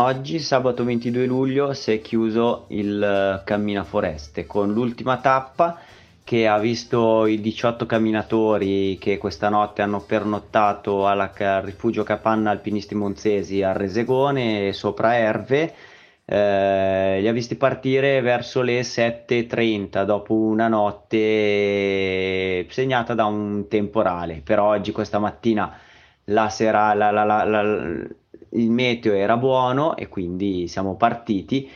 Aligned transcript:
Oggi, 0.00 0.38
sabato 0.38 0.84
22 0.84 1.26
luglio, 1.26 1.72
si 1.72 1.90
è 1.90 2.00
chiuso 2.00 2.66
il 2.68 3.02
eh, 3.02 3.42
Cammina 3.44 3.82
Foreste 3.82 4.46
con 4.46 4.72
l'ultima 4.72 5.18
tappa 5.18 5.76
che 6.22 6.46
ha 6.46 6.56
visto 6.60 7.26
i 7.26 7.40
18 7.40 7.84
camminatori 7.84 8.96
che 9.00 9.18
questa 9.18 9.48
notte 9.48 9.82
hanno 9.82 10.00
pernottato 10.00 11.04
al 11.08 11.28
rifugio 11.64 12.04
Capanna 12.04 12.52
Alpinisti 12.52 12.94
Monzesi 12.94 13.62
a 13.64 13.72
Resegone 13.72 14.72
sopra 14.72 15.16
Erve 15.16 15.74
eh, 16.24 17.18
li 17.20 17.26
ha 17.26 17.32
visti 17.32 17.56
partire 17.56 18.20
verso 18.20 18.62
le 18.62 18.82
7.30 18.82 20.04
dopo 20.04 20.32
una 20.34 20.68
notte 20.68 22.66
segnata 22.70 23.14
da 23.14 23.24
un 23.24 23.66
temporale. 23.66 24.42
Per 24.44 24.60
oggi, 24.60 24.92
questa 24.92 25.18
mattina, 25.18 25.76
la 26.26 26.48
sera, 26.50 26.94
la, 26.94 27.10
la, 27.10 27.24
il 28.50 28.70
meteo 28.70 29.12
era 29.12 29.36
buono 29.36 29.96
e 29.96 30.08
quindi 30.08 30.68
siamo 30.68 30.96
partiti 30.96 31.68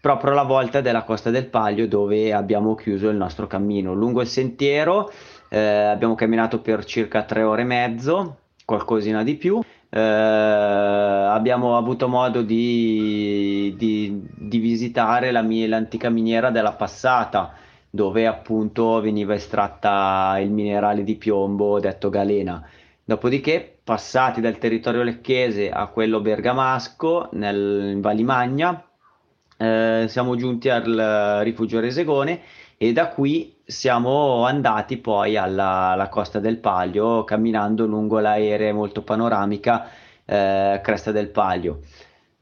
proprio 0.00 0.30
alla 0.32 0.44
volta 0.44 0.80
della 0.80 1.02
Costa 1.02 1.30
del 1.30 1.46
Paglio 1.46 1.86
dove 1.88 2.32
abbiamo 2.32 2.74
chiuso 2.76 3.08
il 3.08 3.16
nostro 3.16 3.46
cammino. 3.46 3.92
Lungo 3.92 4.20
il 4.20 4.28
sentiero 4.28 5.10
eh, 5.48 5.58
abbiamo 5.58 6.14
camminato 6.14 6.60
per 6.60 6.84
circa 6.84 7.24
tre 7.24 7.42
ore 7.42 7.62
e 7.62 7.64
mezzo, 7.64 8.36
qualcosina 8.64 9.22
di 9.24 9.34
più. 9.34 9.60
Eh, 9.88 9.98
abbiamo 9.98 11.76
avuto 11.76 12.06
modo 12.06 12.42
di, 12.42 13.74
di, 13.76 14.22
di 14.32 14.58
visitare 14.58 15.30
la 15.30 15.42
l'antica 15.42 16.08
miniera 16.08 16.50
della 16.50 16.72
Passata, 16.72 17.54
dove 17.90 18.26
appunto 18.26 19.00
veniva 19.00 19.34
estratta 19.34 20.38
il 20.38 20.50
minerale 20.50 21.02
di 21.02 21.16
piombo 21.16 21.80
detto 21.80 22.10
galena. 22.10 22.62
Dopodiché, 23.08 23.78
passati 23.84 24.40
dal 24.40 24.58
territorio 24.58 25.04
lecchese 25.04 25.70
a 25.70 25.86
quello 25.86 26.20
bergamasco, 26.20 27.28
nel, 27.34 27.92
in 27.92 28.00
Valimagna, 28.00 28.84
eh, 29.56 30.06
siamo 30.08 30.34
giunti 30.34 30.68
al 30.68 31.38
rifugio 31.44 31.78
Resegone 31.78 32.40
e 32.76 32.92
da 32.92 33.10
qui 33.10 33.58
siamo 33.64 34.44
andati 34.44 34.96
poi 34.96 35.36
alla, 35.36 35.90
alla 35.90 36.08
Costa 36.08 36.40
del 36.40 36.58
Paglio 36.58 37.22
camminando 37.22 37.86
lungo 37.86 38.18
l'aerea 38.18 38.74
molto 38.74 39.02
panoramica 39.02 39.88
eh, 40.24 40.80
Cresta 40.82 41.12
del 41.12 41.28
Paglio. 41.28 41.82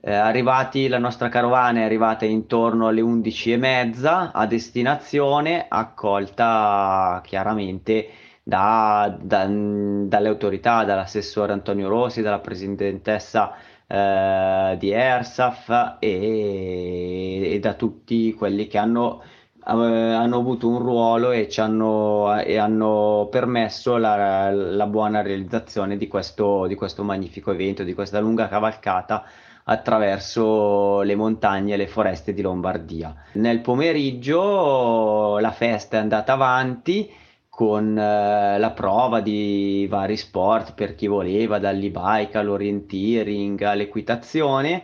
Eh, 0.00 0.14
arrivati, 0.14 0.88
la 0.88 0.98
nostra 0.98 1.28
carovana 1.28 1.80
è 1.80 1.82
arrivata 1.82 2.24
intorno 2.24 2.88
alle 2.88 3.02
11.30 3.02 4.30
a 4.32 4.46
destinazione, 4.46 5.66
accolta 5.68 7.20
chiaramente 7.22 8.08
da, 8.44 9.16
da, 9.20 9.46
dalle 9.46 10.28
autorità, 10.28 10.84
dall'assessore 10.84 11.52
Antonio 11.52 11.88
Rossi, 11.88 12.20
dalla 12.20 12.40
presidentessa 12.40 13.54
eh, 13.86 14.76
di 14.78 14.90
ERSAF 14.90 15.96
e, 15.98 17.54
e, 17.54 17.58
da 17.58 17.72
tutti 17.74 18.34
quelli 18.34 18.66
che 18.66 18.78
hanno 18.78 19.22
hanno 19.66 20.36
avuto 20.36 20.68
un 20.68 20.78
ruolo 20.78 21.30
e 21.30 21.48
hanno, 21.56 22.38
e 22.38 22.58
hanno 22.58 23.28
permesso 23.30 23.96
la, 23.96 24.50
la 24.50 24.86
buona 24.86 25.22
realizzazione 25.22 25.96
di 25.96 26.06
questo, 26.06 26.66
di 26.66 26.74
questo 26.74 27.02
magnifico 27.02 27.50
evento, 27.50 27.82
di 27.82 27.94
questa 27.94 28.20
lunga 28.20 28.46
cavalcata 28.46 29.24
attraverso 29.64 31.00
le 31.00 31.14
montagne 31.14 31.72
e 31.72 31.76
le 31.78 31.86
foreste 31.86 32.34
di 32.34 32.42
Lombardia. 32.42 33.14
Nel 33.32 33.60
pomeriggio 33.60 35.38
la 35.38 35.52
festa 35.52 35.96
è 35.96 36.00
andata 36.00 36.34
avanti 36.34 37.10
con 37.54 37.96
eh, 37.96 38.58
la 38.58 38.70
prova 38.72 39.20
di 39.20 39.86
vari 39.88 40.16
sport 40.16 40.74
per 40.74 40.96
chi 40.96 41.06
voleva, 41.06 41.60
dall'e-bike 41.60 42.36
all'orienteering 42.36 43.62
all'equitazione 43.62 44.82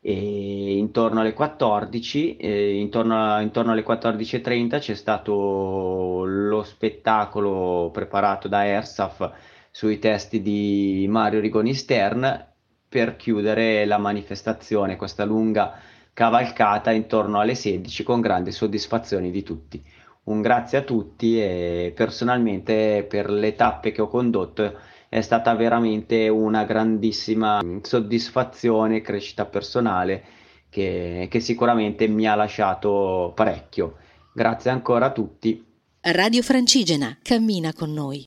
e 0.00 0.76
intorno 0.76 1.20
alle 1.20 1.32
14, 1.32 2.36
eh, 2.36 2.74
intorno, 2.74 3.34
a, 3.34 3.40
intorno 3.40 3.70
alle 3.70 3.84
14.30 3.84 4.80
c'è 4.80 4.94
stato 4.94 6.24
lo 6.24 6.64
spettacolo 6.64 7.90
preparato 7.92 8.48
da 8.48 8.66
Ersaf 8.66 9.30
sui 9.70 10.00
testi 10.00 10.42
di 10.42 11.06
Mario 11.08 11.38
Rigoni 11.38 11.72
Stern 11.72 12.46
per 12.88 13.14
chiudere 13.14 13.84
la 13.86 13.98
manifestazione, 13.98 14.96
questa 14.96 15.24
lunga 15.24 15.78
cavalcata 16.12 16.90
intorno 16.90 17.38
alle 17.38 17.54
16 17.54 18.02
con 18.02 18.20
grande 18.20 18.50
soddisfazione 18.50 19.30
di 19.30 19.44
tutti. 19.44 19.84
Un 20.28 20.42
grazie 20.42 20.76
a 20.76 20.82
tutti 20.82 21.40
e 21.40 21.90
personalmente 21.96 23.06
per 23.08 23.30
le 23.30 23.54
tappe 23.54 23.92
che 23.92 24.02
ho 24.02 24.08
condotto 24.08 24.78
è 25.08 25.22
stata 25.22 25.54
veramente 25.54 26.28
una 26.28 26.64
grandissima 26.64 27.60
soddisfazione 27.80 28.96
e 28.96 29.00
crescita 29.00 29.46
personale 29.46 30.22
che, 30.68 31.28
che 31.30 31.40
sicuramente 31.40 32.08
mi 32.08 32.26
ha 32.26 32.34
lasciato 32.34 33.32
parecchio. 33.34 33.96
Grazie 34.34 34.70
ancora 34.70 35.06
a 35.06 35.12
tutti. 35.12 35.64
Radio 36.02 36.42
Francigena, 36.42 37.16
cammina 37.22 37.72
con 37.72 37.94
noi. 37.94 38.22